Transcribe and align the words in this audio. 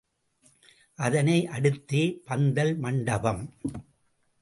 அதனை 0.99 1.47
அடுத்தே 1.47 2.03
பந்தல் 2.25 2.75
மண்டபம். 2.77 3.43